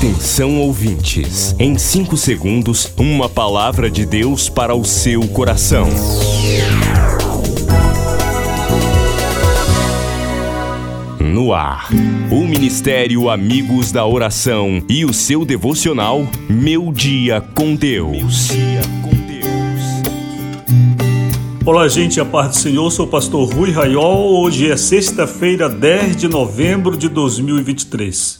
[0.00, 5.86] Atenção ouvintes, em 5 segundos, uma palavra de Deus para o seu coração.
[11.20, 11.90] No ar,
[12.30, 18.48] o Ministério Amigos da Oração e o seu devocional Meu Dia com Deus.
[21.62, 24.40] Olá, gente, a paz do Senhor, sou o pastor Rui Raiol.
[24.40, 28.39] Hoje é sexta-feira, 10 de novembro de 2023.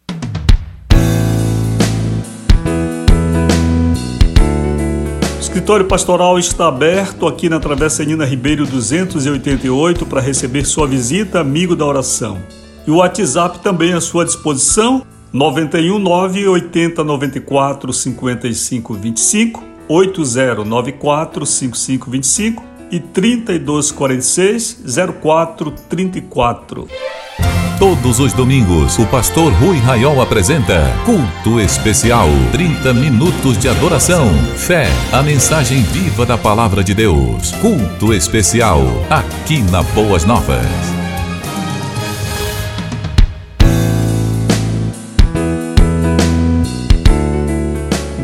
[5.51, 11.75] Escritório pastoral está aberto aqui na Travessa Nina Ribeiro 288 para receber sua visita, amigo
[11.75, 12.39] da oração.
[12.87, 23.01] E o WhatsApp também à sua disposição, 919 80 94 55 25, 8094 5525 e
[23.01, 24.85] 3246
[25.21, 26.87] 0434.
[27.81, 32.29] Todos os domingos, o pastor Rui Raiol apresenta Culto Especial.
[32.53, 37.53] 30 minutos de adoração, fé, a mensagem viva da palavra de Deus.
[37.53, 40.61] Culto Especial, aqui na Boas Novas.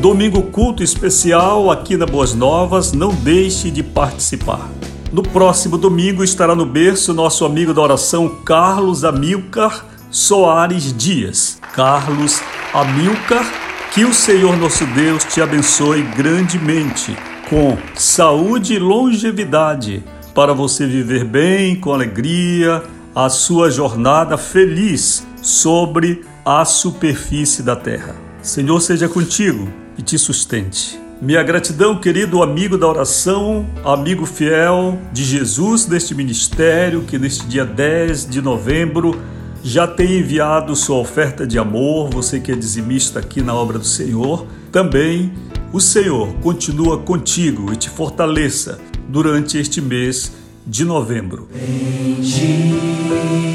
[0.03, 4.69] Domingo culto especial aqui na Boas Novas, não deixe de participar.
[5.17, 11.59] No próximo domingo estará no berço nosso amigo da oração Carlos Amilcar Soares Dias.
[11.73, 12.43] Carlos
[12.75, 13.51] Amilcar,
[13.95, 17.17] que o Senhor nosso Deus te abençoe grandemente,
[17.49, 22.83] com saúde e longevidade, para você viver bem, com alegria,
[23.15, 28.15] a sua jornada feliz sobre a superfície da terra.
[28.43, 31.06] Senhor seja contigo e te sustente.
[31.21, 37.65] Minha gratidão, querido amigo da oração, amigo fiel de Jesus neste ministério, que neste dia
[37.65, 39.19] 10 de novembro
[39.63, 43.87] já tem enviado sua oferta de amor, você que é dizimista aqui na obra do
[43.87, 44.47] Senhor.
[44.71, 45.33] Também
[45.73, 50.33] o Senhor continua contigo e te fortaleça durante este mês
[50.67, 51.49] de novembro.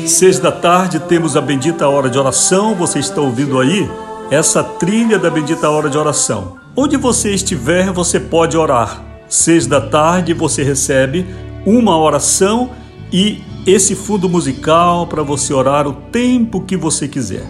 [0.08, 3.88] Seis da tarde temos a bendita hora de oração, você está ouvindo aí?
[4.32, 6.61] Essa trilha da bendita hora de oração.
[6.76, 9.04] Onde você estiver, você pode orar.
[9.28, 11.26] Seis da tarde você recebe
[11.66, 12.70] uma oração
[13.12, 17.46] e esse fundo musical para você orar o tempo que você quiser.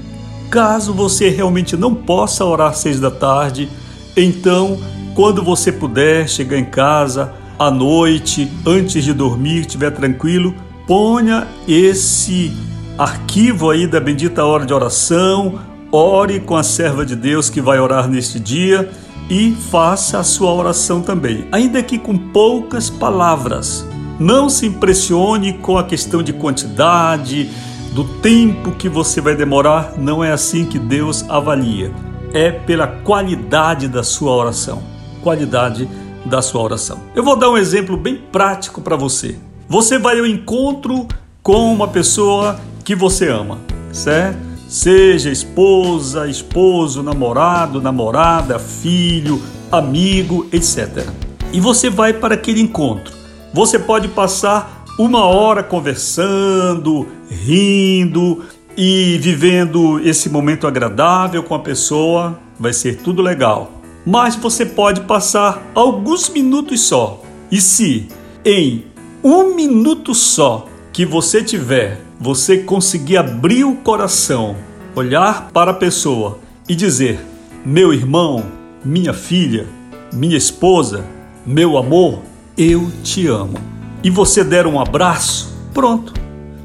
[0.49, 3.69] Caso você realmente não possa orar seis da tarde,
[4.17, 4.77] então,
[5.13, 10.53] quando você puder chegar em casa à noite, antes de dormir, estiver tranquilo,
[10.87, 12.51] ponha esse
[12.97, 15.59] arquivo aí da bendita hora de oração,
[15.91, 18.89] ore com a serva de Deus que vai orar neste dia
[19.29, 23.85] e faça a sua oração também, ainda que com poucas palavras.
[24.19, 27.49] Não se impressione com a questão de quantidade,
[27.93, 31.91] do tempo que você vai demorar, não é assim que Deus avalia.
[32.33, 34.81] É pela qualidade da sua oração.
[35.21, 35.89] Qualidade
[36.25, 36.99] da sua oração.
[37.13, 39.37] Eu vou dar um exemplo bem prático para você.
[39.67, 41.07] Você vai ao encontro
[41.43, 43.57] com uma pessoa que você ama,
[43.91, 44.50] certo?
[44.71, 51.05] Seja esposa, esposo, namorado, namorada, filho, amigo, etc.
[51.51, 53.13] E você vai para aquele encontro.
[53.53, 58.45] Você pode passar uma hora conversando, rindo
[58.77, 63.73] e vivendo esse momento agradável com a pessoa, vai ser tudo legal.
[64.05, 67.21] Mas você pode passar alguns minutos só.
[67.51, 68.07] E se
[68.45, 68.85] em
[69.21, 74.55] um minuto só que você tiver você conseguir abrir o coração,
[74.95, 76.37] olhar para a pessoa
[76.69, 77.19] e dizer:
[77.65, 78.45] meu irmão,
[78.85, 79.65] minha filha,
[80.13, 81.03] minha esposa,
[81.43, 82.21] meu amor,
[82.55, 83.57] eu te amo.
[84.03, 86.13] E você der um abraço, pronto.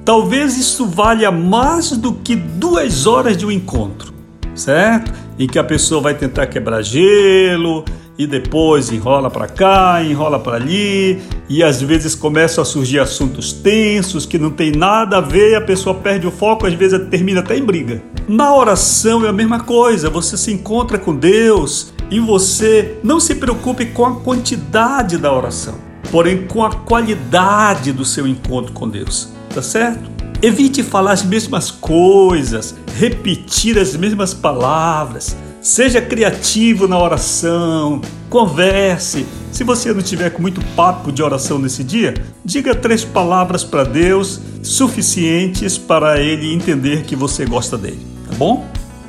[0.05, 4.12] Talvez isso valha mais do que duas horas de um encontro,
[4.55, 5.11] certo?
[5.38, 7.83] Em que a pessoa vai tentar quebrar gelo,
[8.19, 13.53] e depois enrola para cá, enrola para ali, e às vezes começam a surgir assuntos
[13.53, 17.41] tensos que não tem nada a ver, a pessoa perde o foco, às vezes termina
[17.41, 18.03] até em briga.
[18.26, 23.35] Na oração é a mesma coisa, você se encontra com Deus e você não se
[23.35, 25.75] preocupe com a quantidade da oração,
[26.11, 30.17] porém com a qualidade do seu encontro com Deus, tá certo?
[30.43, 35.37] Evite falar as mesmas coisas, repetir as mesmas palavras.
[35.66, 39.26] Seja criativo na oração, converse.
[39.50, 42.14] Se você não tiver com muito papo de oração nesse dia,
[42.44, 47.98] diga três palavras para Deus suficientes para ele entender que você gosta dele,
[48.28, 48.64] tá bom?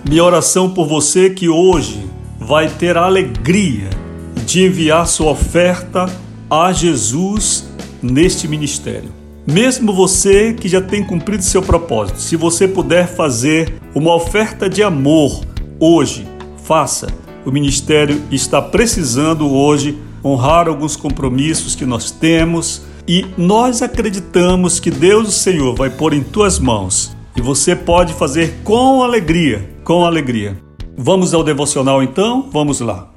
[0.10, 2.04] Minha oração por você que hoje
[2.40, 3.92] vai ter a alegria
[4.44, 6.12] de enviar sua oferta
[6.50, 7.70] a Jesus
[8.02, 9.12] neste ministério.
[9.46, 14.82] Mesmo você que já tem cumprido seu propósito, se você puder fazer uma oferta de
[14.82, 15.46] amor
[15.80, 16.26] hoje,
[16.68, 17.08] faça.
[17.46, 24.92] O ministério está precisando hoje honrar alguns compromissos que nós temos e nós acreditamos que
[24.92, 30.06] Deus, o Senhor, vai pôr em tuas mãos e você pode fazer com alegria, com
[30.06, 30.60] alegria.
[30.98, 32.50] Vamos ao devocional então?
[32.52, 33.17] Vamos lá.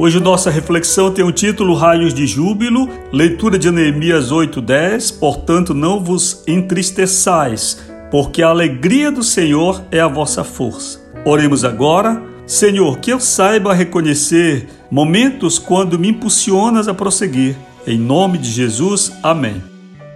[0.00, 5.98] Hoje nossa reflexão tem o título Raios de Júbilo, leitura de Neemias 8:10, portanto não
[5.98, 11.00] vos entristeçais, porque a alegria do Senhor é a vossa força.
[11.24, 17.56] Oremos agora, Senhor, que eu saiba reconhecer momentos quando me impulsionas a prosseguir.
[17.84, 19.60] Em nome de Jesus, amém.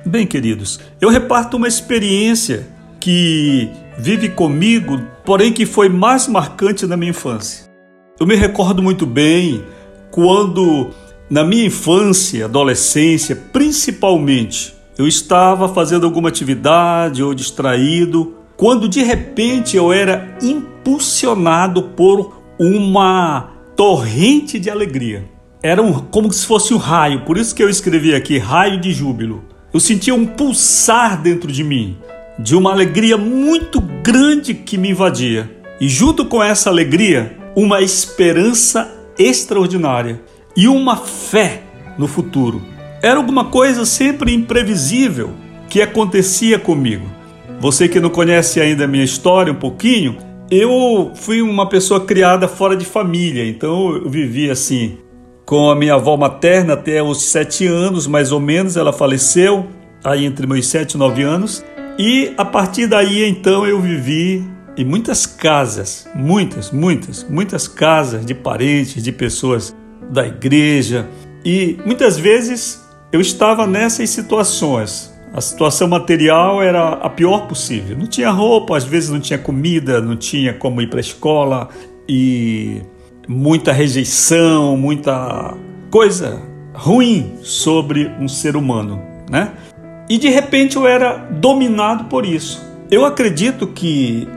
[0.06, 2.68] Bem, queridos, eu reparto uma experiência
[3.00, 3.68] que
[3.98, 7.71] vive comigo, porém que foi mais marcante na minha infância.
[8.22, 9.64] Eu me recordo muito bem
[10.12, 10.90] quando,
[11.28, 19.76] na minha infância, adolescência, principalmente, eu estava fazendo alguma atividade ou distraído, quando de repente
[19.76, 25.28] eu era impulsionado por uma torrente de alegria.
[25.60, 28.92] Era um, como se fosse um raio, por isso que eu escrevi aqui raio de
[28.92, 29.42] júbilo.
[29.74, 31.98] Eu sentia um pulsar dentro de mim,
[32.38, 35.50] de uma alegria muito grande que me invadia.
[35.80, 40.20] E junto com essa alegria, uma esperança extraordinária
[40.56, 41.62] e uma fé
[41.98, 42.62] no futuro.
[43.02, 45.30] Era alguma coisa sempre imprevisível
[45.68, 47.06] que acontecia comigo.
[47.60, 50.18] Você que não conhece ainda a minha história um pouquinho,
[50.50, 54.98] eu fui uma pessoa criada fora de família, então eu vivi assim
[55.44, 59.66] com a minha avó materna até os sete anos, mais ou menos, ela faleceu
[60.04, 61.64] aí entre meus sete e nove anos,
[61.98, 64.44] e a partir daí então eu vivi
[64.76, 69.74] e muitas casas, muitas, muitas, muitas casas de parentes, de pessoas
[70.10, 71.06] da igreja.
[71.44, 72.82] E muitas vezes
[73.12, 75.12] eu estava nessas situações.
[75.34, 77.96] A situação material era a pior possível.
[77.96, 81.68] Não tinha roupa, às vezes não tinha comida, não tinha como ir para a escola
[82.08, 82.82] e
[83.28, 85.54] muita rejeição, muita
[85.90, 86.40] coisa
[86.74, 89.52] ruim sobre um ser humano, né?
[90.08, 92.62] E de repente eu era dominado por isso.
[92.90, 94.28] Eu acredito que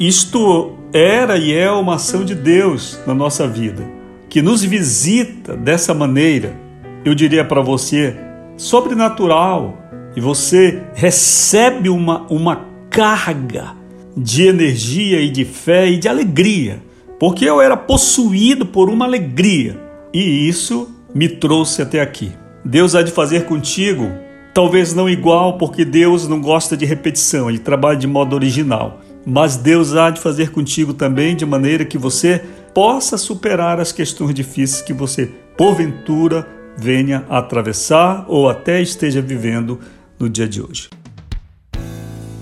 [0.00, 3.86] isto era e é uma ação de Deus na nossa vida,
[4.30, 6.56] que nos visita dessa maneira,
[7.04, 8.16] eu diria para você,
[8.56, 9.76] sobrenatural,
[10.16, 13.76] e você recebe uma, uma carga
[14.16, 16.82] de energia e de fé e de alegria,
[17.18, 19.78] porque eu era possuído por uma alegria
[20.14, 22.32] e isso me trouxe até aqui.
[22.64, 24.10] Deus há de fazer contigo,
[24.54, 29.56] talvez não igual, porque Deus não gosta de repetição, ele trabalha de modo original mas
[29.56, 32.42] Deus há de fazer contigo também de maneira que você
[32.74, 39.80] possa superar as questões difíceis que você, porventura, venha atravessar ou até esteja vivendo
[40.18, 40.88] no dia de hoje.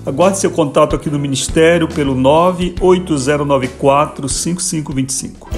[0.07, 5.58] Aguarde seu contato aqui no Ministério pelo 98094 5525.